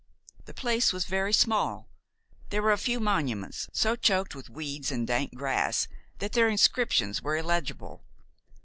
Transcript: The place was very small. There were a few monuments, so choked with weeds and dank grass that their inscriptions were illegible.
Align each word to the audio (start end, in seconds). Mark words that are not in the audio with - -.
The 0.45 0.53
place 0.55 0.91
was 0.91 1.05
very 1.05 1.31
small. 1.31 1.87
There 2.49 2.63
were 2.63 2.71
a 2.71 2.77
few 2.79 2.99
monuments, 2.99 3.69
so 3.71 3.95
choked 3.95 4.33
with 4.33 4.49
weeds 4.49 4.89
and 4.91 5.05
dank 5.05 5.35
grass 5.35 5.87
that 6.17 6.31
their 6.33 6.49
inscriptions 6.49 7.21
were 7.21 7.37
illegible. 7.37 8.03